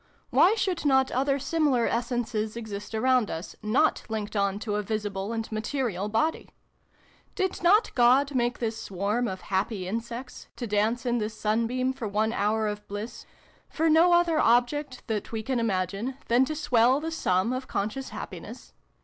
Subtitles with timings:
[0.31, 5.31] Why should not other similar essences exist around us, not linked on to a visible
[5.31, 6.49] and material body?
[7.35, 11.93] Did not God make this swarm of happy in sects, to dance in this sunbeam
[11.93, 13.27] for one hour of bliss,
[13.69, 16.99] for no other object, that we can imagine, than to swell.
[16.99, 18.73] the sum of conscious happiness